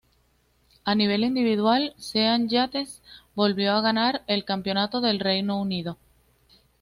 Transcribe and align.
A 0.83 0.95
nivel 0.95 1.23
individual, 1.23 1.93
Sean 1.99 2.49
Yates 2.49 3.03
volvió 3.35 3.73
a 3.73 3.81
ganar 3.81 4.23
el 4.25 4.45
Campeonato 4.45 4.99
del 4.99 5.19
Reino 5.19 5.61
Unido. 5.61 5.95